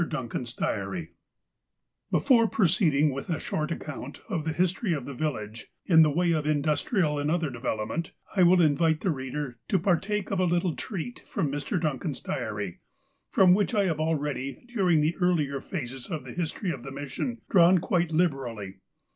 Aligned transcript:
DUNCAN'S 0.09 0.55
DIARY 0.55 1.11
BEFORE 2.09 2.47
proceeding 2.47 3.11
with 3.11 3.29
a 3.29 3.39
short 3.39 3.69
account 3.69 4.19
of 4.29 4.45
the 4.45 4.51
history 4.53 4.93
of 4.93 5.05
the 5.05 5.13
village, 5.13 5.67
in 5.85 6.01
the 6.01 6.09
way 6.09 6.31
of 6.31 6.47
industrial 6.47 7.19
and 7.19 7.29
other 7.29 7.51
development, 7.51 8.11
I 8.35 8.41
will 8.41 8.63
invite 8.63 9.01
the 9.01 9.11
reader 9.11 9.59
to 9.67 9.77
par 9.77 9.99
take 9.99 10.31
of 10.31 10.39
a 10.39 10.45
little 10.45 10.75
treat 10.75 11.21
from 11.27 11.51
Mr. 11.51 11.79
Duncan's 11.79 12.19
diary, 12.21 12.79
from 13.29 13.53
which 13.53 13.75
I 13.75 13.85
have 13.85 13.99
already, 13.99 14.65
during 14.67 15.01
the 15.01 15.15
earlier 15.17 15.61
phases 15.61 16.07
of 16.07 16.25
the 16.25 16.33
history 16.33 16.71
of 16.71 16.81
the 16.81 16.89
mission, 16.91 17.37
drawn 17.47 17.77
quite 17.77 18.11
liberally. 18.11 18.77